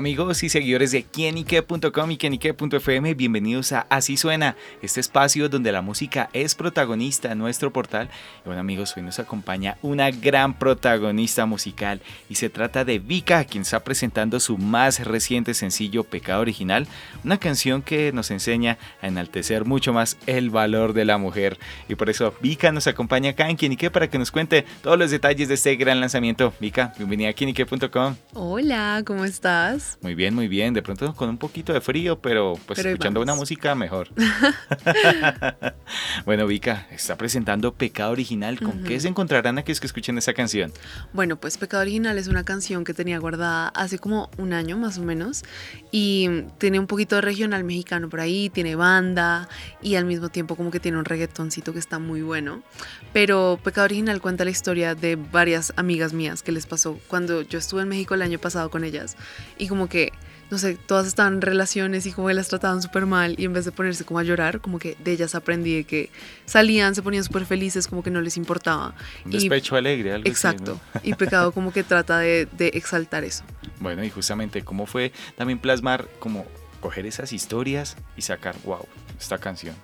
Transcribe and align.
Amigos 0.00 0.42
y 0.42 0.48
seguidores 0.48 0.92
de 0.92 1.02
quienique.com 1.02 2.10
y 2.10 2.16
quienique.fm, 2.16 3.12
bienvenidos 3.12 3.72
a 3.72 3.80
Así 3.90 4.16
Suena, 4.16 4.56
este 4.80 4.98
espacio 4.98 5.50
donde 5.50 5.72
la 5.72 5.82
música 5.82 6.30
es 6.32 6.54
protagonista 6.54 7.30
en 7.32 7.36
nuestro 7.36 7.70
portal. 7.70 8.08
Y 8.38 8.46
bueno 8.46 8.62
amigos, 8.62 8.96
hoy 8.96 9.02
nos 9.02 9.18
acompaña 9.18 9.76
una 9.82 10.10
gran 10.10 10.58
protagonista 10.58 11.44
musical 11.44 12.00
y 12.30 12.36
se 12.36 12.48
trata 12.48 12.86
de 12.86 12.98
Vika, 12.98 13.44
quien 13.44 13.60
está 13.60 13.84
presentando 13.84 14.40
su 14.40 14.56
más 14.56 15.04
reciente 15.04 15.52
sencillo 15.52 16.02
Pecado 16.02 16.40
Original, 16.40 16.88
una 17.22 17.36
canción 17.36 17.82
que 17.82 18.10
nos 18.10 18.30
enseña 18.30 18.78
a 19.02 19.08
enaltecer 19.08 19.66
mucho 19.66 19.92
más 19.92 20.16
el 20.26 20.48
valor 20.48 20.94
de 20.94 21.04
la 21.04 21.18
mujer. 21.18 21.58
Y 21.90 21.96
por 21.96 22.08
eso 22.08 22.32
Vika 22.40 22.72
nos 22.72 22.86
acompaña 22.86 23.32
acá 23.32 23.50
en 23.50 23.56
Quienique 23.58 23.90
para 23.90 24.08
que 24.08 24.18
nos 24.18 24.30
cuente 24.30 24.64
todos 24.82 24.98
los 24.98 25.10
detalles 25.10 25.48
de 25.48 25.54
este 25.56 25.76
gran 25.76 26.00
lanzamiento. 26.00 26.54
Vika, 26.58 26.94
bienvenida 26.96 27.28
a 27.28 27.32
quienique.com. 27.34 28.16
Hola, 28.32 29.02
¿cómo 29.04 29.26
estás? 29.26 29.89
Muy 30.02 30.14
bien, 30.14 30.34
muy 30.34 30.48
bien. 30.48 30.74
De 30.74 30.82
pronto 30.82 31.14
con 31.14 31.28
un 31.28 31.38
poquito 31.38 31.72
de 31.72 31.80
frío, 31.80 32.20
pero 32.20 32.54
pues 32.66 32.78
escuchando 32.78 33.20
una 33.20 33.34
música 33.34 33.74
mejor. 33.74 34.08
bueno, 36.24 36.46
Vika, 36.46 36.86
está 36.90 37.16
presentando 37.16 37.74
Pecado 37.74 38.12
Original. 38.12 38.60
¿Con 38.60 38.84
qué 38.84 39.00
se 39.00 39.08
encontrarán 39.08 39.58
aquellos 39.58 39.80
que 39.80 39.86
escuchen 39.86 40.18
esa 40.18 40.32
canción? 40.32 40.72
Bueno, 41.12 41.36
pues 41.36 41.58
Pecado 41.58 41.82
Original 41.82 42.18
es 42.18 42.28
una 42.28 42.44
canción 42.44 42.84
que 42.84 42.94
tenía 42.94 43.18
guardada 43.18 43.68
hace 43.68 43.98
como 43.98 44.30
un 44.38 44.52
año 44.52 44.76
más 44.76 44.98
o 44.98 45.02
menos 45.02 45.42
y 45.90 46.28
tiene 46.58 46.78
un 46.78 46.86
poquito 46.86 47.16
de 47.16 47.22
regional 47.22 47.64
mexicano 47.64 48.08
por 48.08 48.20
ahí, 48.20 48.50
tiene 48.50 48.76
banda 48.76 49.48
y 49.82 49.96
al 49.96 50.04
mismo 50.04 50.28
tiempo 50.28 50.56
como 50.56 50.70
que 50.70 50.80
tiene 50.80 50.98
un 50.98 51.04
reggaetoncito 51.04 51.72
que 51.72 51.78
está 51.78 51.98
muy 51.98 52.22
bueno. 52.22 52.62
Pero 53.12 53.58
Pecado 53.62 53.86
Original 53.86 54.20
cuenta 54.20 54.44
la 54.44 54.50
historia 54.50 54.94
de 54.94 55.16
varias 55.16 55.72
amigas 55.76 56.12
mías 56.12 56.42
que 56.42 56.52
les 56.52 56.66
pasó 56.66 56.98
cuando 57.08 57.42
yo 57.42 57.58
estuve 57.58 57.82
en 57.82 57.88
México 57.88 58.14
el 58.14 58.22
año 58.22 58.38
pasado 58.38 58.70
con 58.70 58.84
ellas 58.84 59.16
y 59.58 59.68
como 59.68 59.79
que, 59.88 60.12
no 60.50 60.58
sé, 60.58 60.76
todas 60.76 61.06
estaban 61.06 61.34
en 61.34 61.42
relaciones 61.42 62.06
y 62.06 62.12
como 62.12 62.28
que 62.28 62.34
las 62.34 62.48
trataban 62.48 62.82
súper 62.82 63.06
mal 63.06 63.34
y 63.38 63.44
en 63.44 63.52
vez 63.52 63.64
de 63.64 63.72
ponerse 63.72 64.04
como 64.04 64.18
a 64.18 64.22
llorar, 64.22 64.60
como 64.60 64.78
que 64.78 64.96
de 65.02 65.12
ellas 65.12 65.34
aprendí 65.34 65.74
de 65.76 65.84
que 65.84 66.10
salían, 66.46 66.94
se 66.94 67.02
ponían 67.02 67.24
súper 67.24 67.46
felices, 67.46 67.86
como 67.86 68.02
que 68.02 68.10
no 68.10 68.20
les 68.20 68.36
importaba. 68.36 68.94
Un 69.24 69.30
despecho 69.30 69.76
alegre, 69.76 70.12
algo 70.12 70.28
Exacto. 70.28 70.80
Y 71.02 71.14
Pecado 71.14 71.52
como 71.52 71.72
que 71.72 71.82
trata 71.82 72.18
de, 72.18 72.46
de 72.52 72.68
exaltar 72.74 73.24
eso. 73.24 73.44
Bueno, 73.78 74.04
y 74.04 74.10
justamente, 74.10 74.62
¿cómo 74.62 74.86
fue 74.86 75.12
también 75.36 75.58
plasmar, 75.58 76.08
como 76.18 76.46
coger 76.80 77.06
esas 77.06 77.32
historias 77.32 77.96
y 78.16 78.22
sacar, 78.22 78.56
wow, 78.64 78.86
esta 79.18 79.38
canción? 79.38 79.74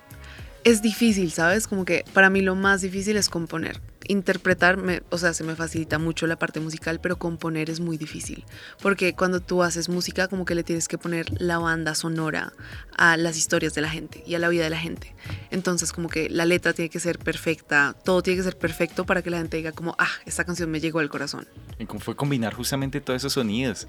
Es 0.63 0.81
difícil, 0.81 1.31
¿sabes? 1.31 1.67
Como 1.67 1.85
que 1.85 2.03
para 2.13 2.29
mí 2.29 2.41
lo 2.41 2.55
más 2.55 2.81
difícil 2.81 3.15
es 3.15 3.29
componer 3.29 3.79
interpretar, 4.07 4.77
o 5.09 5.17
sea, 5.17 5.33
se 5.33 5.43
me 5.43 5.55
facilita 5.55 5.99
mucho 5.99 6.27
la 6.27 6.37
parte 6.37 6.59
musical, 6.59 6.99
pero 7.01 7.17
componer 7.17 7.69
es 7.69 7.79
muy 7.79 7.97
difícil. 7.97 8.45
Porque 8.81 9.13
cuando 9.13 9.39
tú 9.41 9.63
haces 9.63 9.89
música, 9.89 10.27
como 10.27 10.45
que 10.45 10.55
le 10.55 10.63
tienes 10.63 10.87
que 10.87 10.97
poner 10.97 11.41
la 11.41 11.59
banda 11.59 11.95
sonora 11.95 12.53
a 12.97 13.17
las 13.17 13.37
historias 13.37 13.73
de 13.73 13.81
la 13.81 13.89
gente 13.89 14.23
y 14.25 14.35
a 14.35 14.39
la 14.39 14.49
vida 14.49 14.63
de 14.63 14.69
la 14.69 14.79
gente. 14.79 15.13
Entonces, 15.51 15.91
como 15.91 16.09
que 16.09 16.29
la 16.29 16.45
letra 16.45 16.73
tiene 16.73 16.89
que 16.89 16.99
ser 16.99 17.19
perfecta, 17.19 17.95
todo 18.03 18.21
tiene 18.21 18.37
que 18.37 18.43
ser 18.43 18.57
perfecto 18.57 19.05
para 19.05 19.21
que 19.21 19.29
la 19.29 19.37
gente 19.37 19.57
diga 19.57 19.71
como, 19.71 19.95
ah, 19.99 20.09
esta 20.25 20.45
canción 20.45 20.71
me 20.71 20.79
llegó 20.79 20.99
al 20.99 21.09
corazón. 21.09 21.47
¿Y 21.79 21.85
cómo 21.85 21.99
fue 21.99 22.15
combinar 22.15 22.53
justamente 22.53 23.01
todos 23.01 23.17
esos 23.21 23.33
sonidos? 23.33 23.87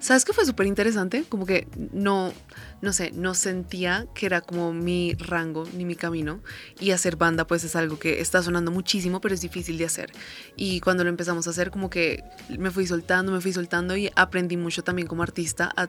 ¿Sabes 0.00 0.24
qué 0.24 0.32
fue 0.32 0.44
súper 0.44 0.66
interesante? 0.66 1.24
Como 1.28 1.46
que 1.46 1.68
no, 1.92 2.32
no 2.80 2.92
sé, 2.92 3.12
no 3.12 3.34
sentía 3.34 4.06
que 4.14 4.26
era 4.26 4.40
como 4.40 4.72
mi 4.72 5.14
rango 5.14 5.64
ni 5.76 5.84
mi 5.84 5.94
camino. 5.94 6.40
Y 6.80 6.90
hacer 6.90 7.16
banda 7.16 7.46
pues 7.46 7.62
es 7.62 7.76
algo 7.76 7.98
que 7.98 8.20
está 8.20 8.42
sonando 8.42 8.72
muchísimo, 8.72 9.20
pero 9.20 9.34
es 9.34 9.40
difícil 9.40 9.51
de 9.52 9.84
hacer. 9.84 10.12
Y 10.56 10.80
cuando 10.80 11.04
lo 11.04 11.10
empezamos 11.10 11.46
a 11.46 11.50
hacer 11.50 11.70
como 11.70 11.90
que 11.90 12.24
me 12.58 12.70
fui 12.70 12.86
soltando, 12.86 13.32
me 13.32 13.40
fui 13.40 13.52
soltando 13.52 13.96
y 13.96 14.10
aprendí 14.16 14.56
mucho 14.56 14.82
también 14.82 15.06
como 15.06 15.22
artista 15.22 15.70
a 15.76 15.88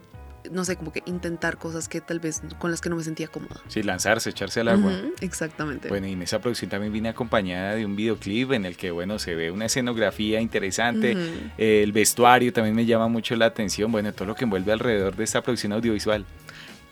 no 0.51 0.65
sé, 0.65 0.75
como 0.75 0.91
que 0.91 1.01
intentar 1.05 1.57
cosas 1.57 1.87
que 1.87 2.01
tal 2.01 2.19
vez 2.19 2.41
con 2.59 2.69
las 2.69 2.81
que 2.81 2.89
no 2.89 2.97
me 2.97 3.03
sentía 3.03 3.29
cómoda. 3.29 3.61
Sí, 3.69 3.81
lanzarse, 3.81 4.29
echarse 4.29 4.59
al 4.59 4.67
agua. 4.67 4.91
exactamente. 5.21 5.87
Bueno, 5.87 6.05
y 6.05 6.11
en 6.11 6.21
esa 6.21 6.41
producción 6.41 6.69
también 6.69 6.91
vine 6.91 7.07
acompañada 7.07 7.75
de 7.75 7.85
un 7.85 7.95
videoclip 7.95 8.51
en 8.51 8.65
el 8.65 8.75
que, 8.75 8.91
bueno, 8.91 9.19
se 9.19 9.35
ve 9.35 9.51
una 9.51 9.67
escenografía 9.67 10.41
interesante, 10.41 11.15
el 11.57 11.93
vestuario 11.93 12.51
también 12.51 12.75
me 12.75 12.85
llama 12.85 13.07
mucho 13.07 13.37
la 13.37 13.45
atención, 13.45 13.89
bueno, 13.89 14.11
todo 14.11 14.27
lo 14.27 14.35
que 14.35 14.43
envuelve 14.43 14.73
alrededor 14.73 15.15
de 15.15 15.23
esta 15.23 15.41
producción 15.41 15.71
audiovisual. 15.71 16.25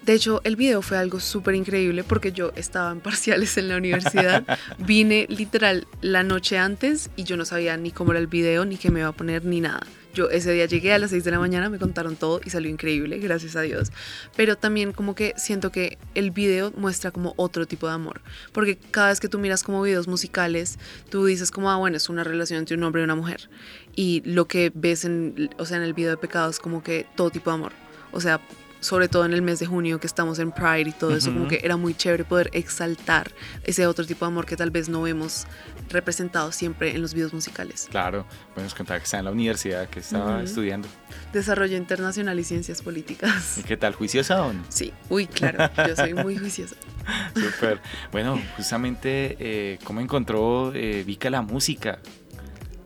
De 0.03 0.13
hecho, 0.13 0.41
el 0.43 0.55
video 0.55 0.81
fue 0.81 0.97
algo 0.97 1.19
súper 1.19 1.53
increíble 1.53 2.03
porque 2.03 2.31
yo 2.31 2.51
estaba 2.55 2.91
en 2.91 3.01
parciales 3.01 3.55
en 3.57 3.67
la 3.67 3.77
universidad. 3.77 4.43
Vine 4.79 5.27
literal 5.29 5.87
la 6.01 6.23
noche 6.23 6.57
antes 6.57 7.11
y 7.15 7.23
yo 7.23 7.37
no 7.37 7.45
sabía 7.45 7.77
ni 7.77 7.91
cómo 7.91 8.11
era 8.11 8.19
el 8.19 8.27
video, 8.27 8.65
ni 8.65 8.77
qué 8.77 8.89
me 8.89 9.01
iba 9.01 9.09
a 9.09 9.13
poner, 9.13 9.45
ni 9.45 9.61
nada. 9.61 9.81
Yo 10.13 10.29
ese 10.29 10.51
día 10.51 10.65
llegué 10.65 10.91
a 10.91 10.99
las 10.99 11.11
6 11.11 11.23
de 11.23 11.31
la 11.31 11.39
mañana, 11.39 11.69
me 11.69 11.77
contaron 11.77 12.15
todo 12.15 12.41
y 12.43 12.49
salió 12.49 12.69
increíble, 12.69 13.19
gracias 13.19 13.55
a 13.55 13.61
Dios. 13.61 13.91
Pero 14.35 14.57
también 14.57 14.91
como 14.91 15.15
que 15.15 15.33
siento 15.37 15.71
que 15.71 15.97
el 16.15 16.31
video 16.31 16.71
muestra 16.75 17.11
como 17.11 17.33
otro 17.37 17.65
tipo 17.67 17.87
de 17.87 17.93
amor. 17.93 18.21
Porque 18.51 18.77
cada 18.77 19.09
vez 19.09 19.19
que 19.19 19.29
tú 19.29 19.39
miras 19.39 19.63
como 19.63 19.81
videos 19.83 20.07
musicales, 20.07 20.79
tú 21.09 21.25
dices 21.25 21.51
como, 21.51 21.71
ah, 21.71 21.77
bueno, 21.77 21.95
es 21.95 22.09
una 22.09 22.23
relación 22.23 22.59
entre 22.59 22.75
un 22.75 22.83
hombre 22.83 23.03
y 23.03 23.05
una 23.05 23.15
mujer. 23.15 23.49
Y 23.95 24.21
lo 24.25 24.47
que 24.47 24.71
ves 24.73 25.05
en, 25.05 25.49
o 25.57 25.65
sea, 25.65 25.77
en 25.77 25.83
el 25.83 25.93
video 25.93 26.09
de 26.09 26.17
Pecados 26.17 26.59
como 26.59 26.83
que 26.83 27.05
todo 27.15 27.29
tipo 27.29 27.51
de 27.51 27.55
amor. 27.55 27.71
O 28.11 28.19
sea, 28.19 28.41
sobre 28.81 29.07
todo 29.07 29.23
en 29.25 29.33
el 29.33 29.41
mes 29.41 29.59
de 29.59 29.67
junio 29.67 29.99
que 29.99 30.07
estamos 30.07 30.39
en 30.39 30.51
Pride 30.51 30.89
y 30.89 30.91
todo 30.91 31.15
eso, 31.15 31.31
como 31.31 31.47
que 31.47 31.61
era 31.63 31.77
muy 31.77 31.93
chévere 31.93 32.25
poder 32.25 32.49
exaltar 32.53 33.31
ese 33.63 33.87
otro 33.87 34.05
tipo 34.05 34.25
de 34.25 34.31
amor 34.31 34.45
que 34.45 34.57
tal 34.57 34.71
vez 34.71 34.89
no 34.89 35.03
vemos 35.03 35.45
representado 35.89 36.51
siempre 36.51 36.95
en 36.95 37.01
los 37.01 37.13
videos 37.13 37.33
musicales. 37.33 37.87
Claro, 37.89 38.25
bueno, 38.53 38.63
nos 38.63 38.75
contaba 38.75 38.99
que 38.99 39.05
está 39.05 39.19
en 39.19 39.25
la 39.25 39.31
universidad, 39.31 39.87
que 39.87 39.99
estaba 39.99 40.41
estudiando. 40.43 40.87
Desarrollo 41.31 41.77
Internacional 41.77 42.39
y 42.39 42.43
Ciencias 42.43 42.81
Políticas. 42.81 43.57
¿Y 43.59 43.63
qué 43.63 43.77
tal? 43.77 43.93
¿Juiciosa 43.93 44.43
o 44.43 44.51
no? 44.51 44.63
Sí, 44.69 44.91
uy, 45.09 45.27
claro, 45.27 45.69
yo 45.87 45.95
soy 45.95 46.13
muy 46.13 46.37
juiciosa. 46.37 46.75
Súper. 47.35 47.79
Bueno, 48.11 48.41
justamente, 48.57 49.37
eh, 49.39 49.79
¿cómo 49.83 50.01
encontró 50.01 50.73
eh, 50.73 51.03
Vika 51.05 51.29
la 51.29 51.41
música? 51.41 51.99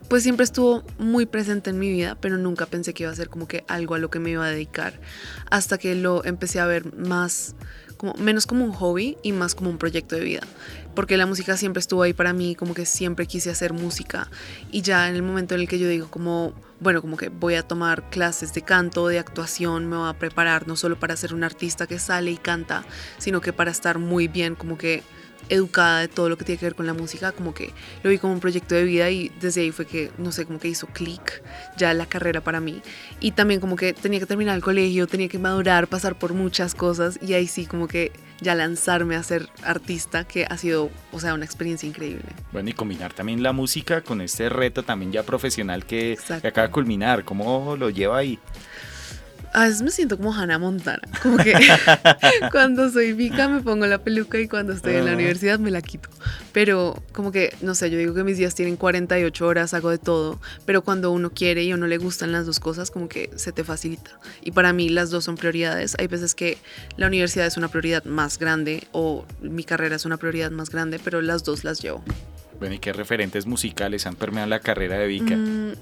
Pues 0.08 0.22
siempre 0.22 0.44
estuvo 0.44 0.84
muy 0.98 1.26
presente 1.26 1.70
en 1.70 1.78
mi 1.78 1.90
vida, 1.90 2.16
pero 2.20 2.38
nunca 2.38 2.66
pensé 2.66 2.94
que 2.94 3.04
iba 3.04 3.12
a 3.12 3.16
ser 3.16 3.28
como 3.28 3.48
que 3.48 3.64
algo 3.68 3.94
a 3.94 3.98
lo 3.98 4.10
que 4.10 4.18
me 4.18 4.30
iba 4.30 4.44
a 4.44 4.50
dedicar, 4.50 5.00
hasta 5.50 5.78
que 5.78 5.94
lo 5.94 6.24
empecé 6.24 6.60
a 6.60 6.66
ver 6.66 6.94
más 6.96 7.54
como 7.96 8.12
menos 8.14 8.46
como 8.46 8.64
un 8.64 8.72
hobby 8.72 9.16
y 9.22 9.32
más 9.32 9.54
como 9.54 9.70
un 9.70 9.78
proyecto 9.78 10.16
de 10.16 10.22
vida, 10.22 10.40
porque 10.94 11.16
la 11.16 11.26
música 11.26 11.56
siempre 11.56 11.80
estuvo 11.80 12.02
ahí 12.02 12.12
para 12.12 12.32
mí, 12.32 12.54
como 12.54 12.74
que 12.74 12.86
siempre 12.86 13.26
quise 13.26 13.50
hacer 13.50 13.72
música 13.72 14.28
y 14.70 14.82
ya 14.82 15.08
en 15.08 15.16
el 15.16 15.22
momento 15.22 15.54
en 15.54 15.62
el 15.62 15.68
que 15.68 15.78
yo 15.78 15.88
digo 15.88 16.08
como, 16.10 16.52
bueno, 16.78 17.00
como 17.00 17.16
que 17.16 17.30
voy 17.30 17.54
a 17.54 17.62
tomar 17.62 18.10
clases 18.10 18.52
de 18.52 18.62
canto, 18.62 19.08
de 19.08 19.18
actuación, 19.18 19.88
me 19.88 19.96
voy 19.96 20.10
a 20.10 20.18
preparar 20.18 20.68
no 20.68 20.76
solo 20.76 21.00
para 21.00 21.16
ser 21.16 21.34
un 21.34 21.42
artista 21.42 21.86
que 21.86 21.98
sale 21.98 22.30
y 22.30 22.36
canta, 22.36 22.84
sino 23.18 23.40
que 23.40 23.52
para 23.52 23.70
estar 23.70 23.98
muy 23.98 24.28
bien, 24.28 24.54
como 24.54 24.76
que 24.76 25.02
educada 25.48 26.00
de 26.00 26.08
todo 26.08 26.28
lo 26.28 26.36
que 26.36 26.44
tiene 26.44 26.58
que 26.58 26.66
ver 26.66 26.74
con 26.74 26.86
la 26.86 26.94
música, 26.94 27.32
como 27.32 27.54
que 27.54 27.72
lo 28.02 28.10
vi 28.10 28.18
como 28.18 28.32
un 28.32 28.40
proyecto 28.40 28.74
de 28.74 28.84
vida 28.84 29.10
y 29.10 29.30
desde 29.40 29.62
ahí 29.62 29.72
fue 29.72 29.86
que, 29.86 30.10
no 30.18 30.32
sé, 30.32 30.46
como 30.46 30.58
que 30.58 30.68
hizo 30.68 30.86
clic 30.88 31.42
ya 31.76 31.94
la 31.94 32.06
carrera 32.06 32.40
para 32.40 32.60
mí. 32.60 32.82
Y 33.20 33.32
también 33.32 33.60
como 33.60 33.76
que 33.76 33.92
tenía 33.92 34.20
que 34.20 34.26
terminar 34.26 34.56
el 34.56 34.62
colegio, 34.62 35.06
tenía 35.06 35.28
que 35.28 35.38
madurar, 35.38 35.88
pasar 35.88 36.16
por 36.16 36.32
muchas 36.34 36.74
cosas 36.74 37.18
y 37.22 37.34
ahí 37.34 37.46
sí 37.46 37.66
como 37.66 37.88
que 37.88 38.12
ya 38.40 38.54
lanzarme 38.54 39.16
a 39.16 39.22
ser 39.22 39.48
artista, 39.62 40.24
que 40.24 40.44
ha 40.44 40.56
sido, 40.58 40.90
o 41.12 41.20
sea, 41.20 41.34
una 41.34 41.44
experiencia 41.44 41.88
increíble. 41.88 42.24
Bueno, 42.52 42.68
y 42.68 42.72
combinar 42.72 43.12
también 43.12 43.42
la 43.42 43.52
música 43.52 44.02
con 44.02 44.20
este 44.20 44.48
reto 44.48 44.82
también 44.82 45.12
ya 45.12 45.22
profesional 45.22 45.86
que, 45.86 46.18
que 46.40 46.48
acaba 46.48 46.66
de 46.66 46.72
culminar, 46.72 47.24
¿cómo 47.24 47.76
lo 47.78 47.90
lleva 47.90 48.18
ahí? 48.18 48.38
A 49.56 49.64
veces 49.64 49.80
me 49.80 49.90
siento 49.90 50.18
como 50.18 50.34
Hannah 50.34 50.58
Montana. 50.58 51.00
Como 51.22 51.38
que 51.38 51.54
cuando 52.52 52.90
soy 52.90 53.14
Vika 53.14 53.48
me 53.48 53.62
pongo 53.62 53.86
la 53.86 53.96
peluca 53.96 54.38
y 54.38 54.48
cuando 54.48 54.74
estoy 54.74 54.96
en 54.96 55.06
la 55.06 55.12
ah. 55.12 55.14
universidad 55.14 55.58
me 55.58 55.70
la 55.70 55.80
quito. 55.80 56.10
Pero 56.52 57.02
como 57.12 57.32
que, 57.32 57.56
no 57.62 57.74
sé, 57.74 57.90
yo 57.90 57.96
digo 57.96 58.12
que 58.12 58.22
mis 58.22 58.36
días 58.36 58.54
tienen 58.54 58.76
48 58.76 59.46
horas, 59.46 59.72
hago 59.72 59.88
de 59.88 59.96
todo. 59.96 60.38
Pero 60.66 60.84
cuando 60.84 61.10
uno 61.10 61.30
quiere 61.30 61.64
y 61.64 61.72
a 61.72 61.74
uno 61.74 61.86
le 61.86 61.96
gustan 61.96 62.32
las 62.32 62.44
dos 62.44 62.60
cosas, 62.60 62.90
como 62.90 63.08
que 63.08 63.30
se 63.36 63.50
te 63.50 63.64
facilita. 63.64 64.10
Y 64.42 64.50
para 64.50 64.74
mí 64.74 64.90
las 64.90 65.08
dos 65.08 65.24
son 65.24 65.36
prioridades. 65.38 65.96
Hay 65.98 66.06
veces 66.06 66.34
que 66.34 66.58
la 66.98 67.06
universidad 67.06 67.46
es 67.46 67.56
una 67.56 67.68
prioridad 67.68 68.04
más 68.04 68.38
grande 68.38 68.86
o 68.92 69.24
mi 69.40 69.64
carrera 69.64 69.96
es 69.96 70.04
una 70.04 70.18
prioridad 70.18 70.50
más 70.50 70.68
grande, 70.68 71.00
pero 71.02 71.22
las 71.22 71.44
dos 71.44 71.64
las 71.64 71.80
llevo. 71.80 72.04
Bueno, 72.58 72.74
¿y 72.74 72.78
qué 72.78 72.92
referentes 72.92 73.46
musicales 73.46 74.06
han 74.06 74.16
permeado 74.16 74.48
la 74.48 74.60
carrera 74.60 74.98
de 74.98 75.06
Vika? 75.06 75.36
Mm, 75.36 75.72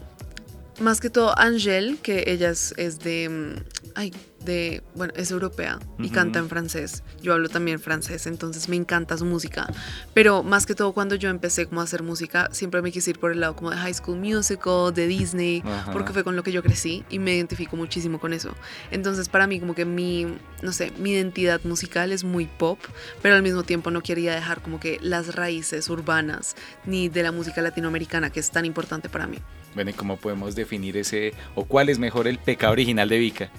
más 0.81 1.01
que 1.01 1.11
todo 1.11 1.39
Angel, 1.39 1.99
que 2.03 2.25
ella 2.27 2.51
es, 2.51 2.99
de, 3.01 3.63
ay, 3.95 4.13
de, 4.45 4.83
bueno, 4.95 5.13
es 5.17 5.31
europea 5.31 5.79
y 5.99 6.11
canta 6.11 6.39
en 6.39 6.49
francés. 6.49 7.03
Yo 7.23 7.33
hablo 7.33 7.49
también 7.49 7.81
francés, 7.81 8.27
entonces 8.27 8.69
me 8.69 8.77
encanta 8.77 9.17
su 9.17 9.25
música. 9.25 9.67
Pero 10.13 10.43
más 10.43 10.67
que 10.67 10.75
todo 10.75 10.93
cuando 10.93 11.15
yo 11.15 11.31
empecé 11.31 11.67
como 11.67 11.81
a 11.81 11.85
hacer 11.85 12.03
música, 12.03 12.49
siempre 12.53 12.83
me 12.83 12.93
quise 12.93 13.11
ir 13.11 13.19
por 13.19 13.33
el 13.33 13.41
lado 13.41 13.57
como 13.57 13.71
de 13.71 13.77
High 13.77 13.95
School 13.95 14.19
Musical, 14.19 14.93
de 14.95 15.07
Disney, 15.07 15.63
porque 15.93 16.13
fue 16.13 16.25
con 16.25 16.37
lo 16.37 16.43
que 16.43 16.53
yo 16.53 16.63
crecí 16.63 17.05
y 17.11 17.19
me 17.19 17.35
identifico 17.35 17.77
muchísimo 17.77 18.21
con 18.21 18.33
eso. 18.33 18.55
Entonces 18.91 19.29
para 19.29 19.47
mí 19.47 19.61
como 19.61 19.75
que 19.75 19.85
mi, 19.85 20.27
no 20.63 20.73
sé, 20.73 20.93
mi 20.99 21.13
identidad 21.13 21.61
musical 21.65 22.13
es 22.13 22.25
muy 22.25 22.47
pop, 22.47 22.79
pero 23.23 23.35
al 23.35 23.43
mismo 23.43 23.63
tiempo 23.63 23.91
no 23.91 24.03
quería 24.03 24.35
dejar 24.35 24.61
como 24.61 24.81
que 24.81 24.99
las 25.01 25.35
raíces 25.35 25.89
urbanas 25.89 26.57
ni 26.85 27.09
de 27.09 27.23
la 27.23 27.33
música 27.33 27.63
latinoamericana 27.63 28.31
que 28.31 28.41
es 28.41 28.51
tan 28.51 28.65
importante 28.65 29.09
para 29.09 29.27
mí. 29.27 29.39
Bueno, 29.75 29.91
¿y 29.91 29.95
cómo 29.95 30.17
podemos 30.17 30.55
definir 30.55 30.97
ese, 30.97 31.35
o 31.55 31.65
cuál 31.65 31.89
es 31.89 31.99
mejor 31.99 32.29
el 32.29 32.39
pecado 32.39 32.73
original 32.73 33.09
de 33.09 33.19
Vika? 33.19 33.51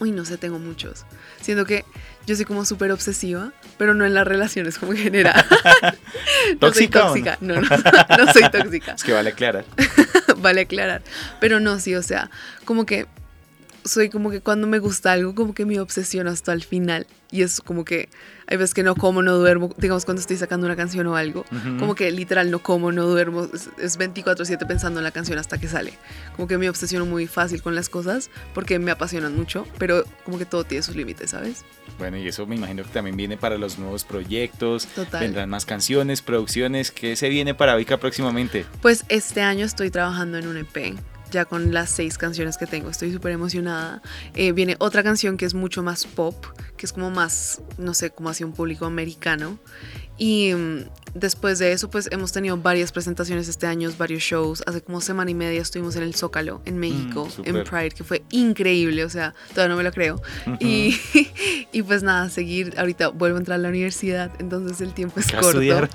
Uy, 0.00 0.12
no 0.12 0.24
sé, 0.24 0.38
tengo 0.38 0.58
muchos. 0.58 1.04
Siento 1.42 1.66
que 1.66 1.84
yo 2.26 2.34
soy 2.34 2.46
como 2.46 2.64
súper 2.64 2.90
obsesiva, 2.90 3.52
pero 3.76 3.94
no 3.94 4.06
en 4.06 4.14
las 4.14 4.26
relaciones 4.26 4.78
como 4.78 4.92
en 4.92 4.98
general. 4.98 5.44
no 6.60 6.72
soy 6.72 6.88
tóxica. 6.88 7.36
No, 7.42 7.60
no, 7.60 7.68
no 8.18 8.32
soy 8.32 8.50
tóxica. 8.50 8.92
Es 8.92 9.04
que 9.04 9.12
vale 9.12 9.30
aclarar. 9.30 9.66
vale 10.38 10.62
aclarar. 10.62 11.02
Pero 11.38 11.60
no, 11.60 11.78
sí, 11.78 11.94
o 11.94 12.02
sea, 12.02 12.30
como 12.64 12.86
que 12.86 13.06
soy 13.84 14.10
como 14.10 14.30
que 14.30 14.40
cuando 14.40 14.66
me 14.66 14.78
gusta 14.78 15.12
algo, 15.12 15.34
como 15.34 15.54
que 15.54 15.64
me 15.66 15.80
obsesiono 15.80 16.30
hasta 16.30 16.52
el 16.52 16.62
final. 16.62 17.06
Y 17.32 17.42
es 17.42 17.60
como 17.60 17.84
que 17.84 18.08
hay 18.48 18.56
veces 18.56 18.74
que 18.74 18.82
no 18.82 18.96
como, 18.96 19.22
no 19.22 19.36
duermo, 19.36 19.72
digamos 19.78 20.04
cuando 20.04 20.20
estoy 20.20 20.36
sacando 20.36 20.66
una 20.66 20.74
canción 20.74 21.06
o 21.06 21.14
algo, 21.14 21.44
como 21.78 21.94
que 21.94 22.10
literal 22.10 22.50
no 22.50 22.58
como, 22.58 22.90
no 22.90 23.06
duermo, 23.06 23.48
es 23.78 23.98
24/7 23.98 24.66
pensando 24.66 24.98
en 24.98 25.04
la 25.04 25.12
canción 25.12 25.38
hasta 25.38 25.58
que 25.58 25.68
sale. 25.68 25.92
Como 26.34 26.48
que 26.48 26.58
me 26.58 26.68
obsesiono 26.68 27.06
muy 27.06 27.28
fácil 27.28 27.62
con 27.62 27.76
las 27.76 27.88
cosas 27.88 28.30
porque 28.52 28.80
me 28.80 28.90
apasionan 28.90 29.36
mucho, 29.36 29.64
pero 29.78 30.04
como 30.24 30.38
que 30.38 30.44
todo 30.44 30.64
tiene 30.64 30.82
sus 30.82 30.96
límites, 30.96 31.30
¿sabes? 31.30 31.64
Bueno, 31.98 32.16
y 32.16 32.26
eso 32.26 32.46
me 32.46 32.56
imagino 32.56 32.82
que 32.82 32.90
también 32.90 33.16
viene 33.16 33.36
para 33.36 33.58
los 33.58 33.78
nuevos 33.78 34.04
proyectos, 34.04 34.86
Total. 34.88 35.20
vendrán 35.20 35.48
más 35.48 35.66
canciones, 35.66 36.22
producciones, 36.22 36.90
¿qué 36.90 37.14
se 37.14 37.28
viene 37.28 37.54
para 37.54 37.76
Vika 37.76 37.98
próximamente? 37.98 38.66
Pues 38.82 39.04
este 39.08 39.42
año 39.42 39.64
estoy 39.64 39.90
trabajando 39.90 40.38
en 40.38 40.48
un 40.48 40.56
EP 40.56 40.96
ya 41.30 41.44
con 41.44 41.72
las 41.72 41.90
seis 41.90 42.18
canciones 42.18 42.56
que 42.58 42.66
tengo. 42.66 42.90
Estoy 42.90 43.12
súper 43.12 43.32
emocionada. 43.32 44.02
Eh, 44.34 44.52
viene 44.52 44.76
otra 44.78 45.02
canción 45.02 45.36
que 45.36 45.44
es 45.44 45.54
mucho 45.54 45.82
más 45.82 46.06
pop, 46.06 46.46
que 46.76 46.86
es 46.86 46.92
como 46.92 47.10
más, 47.10 47.62
no 47.78 47.94
sé, 47.94 48.10
como 48.10 48.28
hacia 48.30 48.46
un 48.46 48.52
público 48.52 48.86
americano. 48.86 49.58
Y 50.18 50.52
mm, 50.54 50.84
después 51.14 51.58
de 51.58 51.72
eso, 51.72 51.90
pues 51.90 52.08
hemos 52.12 52.32
tenido 52.32 52.56
varias 52.56 52.92
presentaciones 52.92 53.48
este 53.48 53.66
año, 53.66 53.90
varios 53.98 54.22
shows. 54.22 54.62
Hace 54.66 54.82
como 54.82 55.00
semana 55.00 55.30
y 55.30 55.34
media 55.34 55.60
estuvimos 55.60 55.96
en 55.96 56.02
el 56.02 56.14
Zócalo, 56.14 56.60
en 56.64 56.76
mm, 56.76 56.80
México, 56.80 57.28
en 57.44 57.64
Pride, 57.64 57.90
que 57.90 58.04
fue 58.04 58.22
increíble, 58.30 59.04
o 59.04 59.10
sea, 59.10 59.34
todavía 59.54 59.68
no 59.70 59.76
me 59.76 59.82
lo 59.82 59.92
creo. 59.92 60.20
y, 60.58 60.98
y, 61.72 61.82
pues 61.82 62.02
nada, 62.02 62.28
seguir. 62.28 62.74
Ahorita 62.78 63.08
vuelvo 63.08 63.36
a 63.36 63.40
entrar 63.40 63.58
a 63.58 63.62
la 63.62 63.68
universidad, 63.68 64.30
entonces 64.38 64.80
el 64.80 64.92
tiempo 64.94 65.20
es 65.20 65.30
corto. 65.30 65.60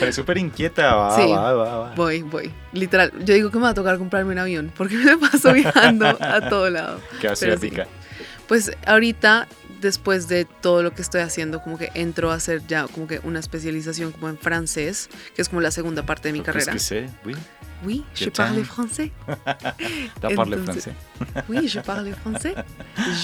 Pero 0.00 0.12
súper 0.12 0.38
inquieta, 0.38 0.94
va, 0.94 1.16
sí, 1.16 1.30
va, 1.30 1.52
va, 1.52 1.78
va, 1.78 1.94
Voy, 1.94 2.22
voy. 2.22 2.50
Literal, 2.72 3.12
yo 3.24 3.34
digo 3.34 3.50
que 3.50 3.56
me 3.58 3.64
va 3.64 3.70
a 3.70 3.74
tocar 3.74 3.98
comprarme 3.98 4.32
un 4.32 4.38
avión, 4.38 4.72
porque 4.76 4.96
me 5.04 5.16
paso 5.16 5.52
viajando 5.52 6.06
a 6.06 6.48
todo 6.48 6.70
lado. 6.70 7.00
¿Qué 7.20 7.34
sí. 7.36 7.48
Pues 8.46 8.72
ahorita 8.84 9.46
después 9.80 10.28
de 10.28 10.44
todo 10.44 10.82
lo 10.82 10.92
que 10.92 11.02
estoy 11.02 11.22
haciendo, 11.22 11.62
como 11.62 11.78
que 11.78 11.90
entro 11.94 12.30
a 12.30 12.34
hacer 12.34 12.66
ya 12.66 12.86
como 12.86 13.06
que 13.06 13.20
una 13.24 13.38
especialización 13.38 14.12
como 14.12 14.28
en 14.28 14.38
francés, 14.38 15.08
que 15.34 15.42
es 15.42 15.48
como 15.48 15.60
la 15.60 15.70
segunda 15.70 16.04
parte 16.04 16.28
de 16.28 16.32
mi 16.32 16.40
carrera. 16.40 16.74
Que 16.76 17.08
oui. 17.24 17.34
Oui, 17.82 18.04
je 18.14 18.30
parle 18.30 18.62
français. 18.64 19.10
Tu 20.20 20.34
parles 20.34 20.60
français. 20.60 20.94
oui, 21.48 21.66
je 21.66 21.80
parle 21.80 22.14
français. 22.14 22.54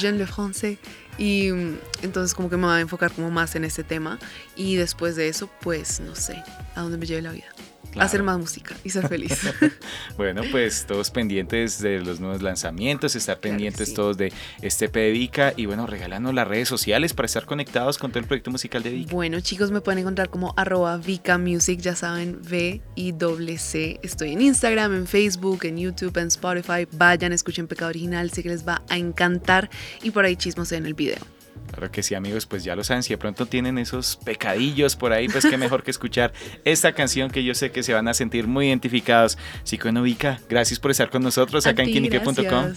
J'aime 0.00 0.16
le 0.16 0.26
français. 0.26 0.78
Y 1.18 1.52
mm, 1.52 1.78
entonces 2.02 2.34
como 2.34 2.48
que 2.48 2.56
me 2.56 2.64
voy 2.64 2.76
a 2.76 2.80
enfocar 2.80 3.12
como 3.12 3.30
más 3.30 3.54
en 3.54 3.64
ese 3.64 3.84
tema 3.84 4.18
y 4.54 4.76
después 4.76 5.14
de 5.14 5.28
eso, 5.28 5.50
pues 5.60 6.00
no 6.00 6.14
sé, 6.14 6.42
a 6.74 6.80
dónde 6.80 6.96
me 6.96 7.04
lleve 7.04 7.22
la 7.22 7.32
vida 7.32 7.48
hacer 7.98 8.22
más 8.22 8.38
música 8.38 8.74
y 8.84 8.90
ser 8.90 9.08
feliz. 9.08 9.40
bueno, 10.16 10.42
pues 10.50 10.86
todos 10.86 11.10
pendientes 11.10 11.80
de 11.80 12.00
los 12.00 12.20
nuevos 12.20 12.42
lanzamientos, 12.42 13.16
estar 13.16 13.38
pendientes 13.38 13.94
todos 13.94 14.16
de 14.16 14.32
este 14.62 14.88
Vika 15.12 15.52
y 15.56 15.66
bueno, 15.66 15.86
regalando 15.86 16.32
las 16.32 16.48
redes 16.48 16.68
sociales 16.68 17.14
para 17.14 17.26
estar 17.26 17.44
conectados 17.44 17.98
con 17.98 18.10
todo 18.10 18.20
el 18.20 18.26
proyecto 18.26 18.50
musical 18.50 18.82
de 18.82 18.90
Vika. 18.90 19.12
Bueno, 19.12 19.40
chicos, 19.40 19.70
me 19.70 19.80
pueden 19.80 20.00
encontrar 20.00 20.30
como 20.30 20.54
arroba 20.56 20.96
Vika 20.96 21.38
Music, 21.38 21.80
ya 21.80 21.94
saben, 21.94 22.40
V 22.42 22.80
y 22.94 23.12
doble 23.12 23.58
C. 23.58 24.00
Estoy 24.02 24.32
en 24.32 24.40
Instagram, 24.40 24.94
en 24.94 25.06
Facebook, 25.06 25.64
en 25.64 25.78
YouTube, 25.78 26.16
en 26.18 26.28
Spotify. 26.28 26.86
Vayan, 26.92 27.32
escuchen 27.32 27.66
Pecado 27.66 27.90
Original, 27.90 28.30
sé 28.30 28.42
que 28.42 28.48
les 28.48 28.66
va 28.66 28.82
a 28.88 28.96
encantar 28.96 29.70
y 30.02 30.10
por 30.10 30.24
ahí 30.24 30.36
chismos 30.36 30.72
en 30.72 30.86
el 30.86 30.94
video. 30.94 31.35
Claro 31.70 31.90
que 31.90 32.02
sí, 32.02 32.14
amigos, 32.14 32.46
pues 32.46 32.64
ya 32.64 32.76
lo 32.76 32.84
saben, 32.84 33.02
si 33.02 33.12
de 33.12 33.18
pronto 33.18 33.46
tienen 33.46 33.78
esos 33.78 34.16
pecadillos 34.16 34.96
por 34.96 35.12
ahí, 35.12 35.28
pues 35.28 35.44
qué 35.46 35.56
mejor 35.56 35.82
que 35.82 35.90
escuchar 35.90 36.32
esta 36.64 36.92
canción 36.92 37.30
que 37.30 37.44
yo 37.44 37.54
sé 37.54 37.70
que 37.70 37.82
se 37.82 37.92
van 37.92 38.08
a 38.08 38.14
sentir 38.14 38.46
muy 38.46 38.68
identificados. 38.68 39.36
Psicoenovica, 39.64 40.40
gracias 40.48 40.80
por 40.80 40.90
estar 40.90 41.10
con 41.10 41.22
nosotros 41.22 41.66
acá 41.66 41.82
en 41.82 41.90
quienique.com. 41.90 42.72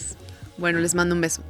Bueno, 0.57 0.79
les 0.79 0.95
mando 0.95 1.15
un 1.15 1.21
beso. 1.21 1.43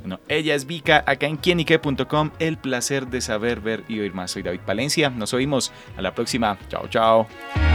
Bueno, 0.00 0.20
ella 0.28 0.54
es 0.54 0.66
Vika, 0.66 1.04
acá 1.06 1.26
en 1.26 1.36
quienique.com. 1.36 2.30
El 2.38 2.56
placer 2.56 3.06
de 3.08 3.20
saber, 3.20 3.60
ver 3.60 3.84
y 3.88 4.00
oír 4.00 4.14
más. 4.14 4.32
Soy 4.32 4.42
David 4.42 4.60
Palencia. 4.66 5.10
Nos 5.10 5.32
oímos. 5.34 5.72
A 5.96 6.02
la 6.02 6.14
próxima. 6.14 6.58
Chao, 6.68 6.88
chao. 6.88 7.71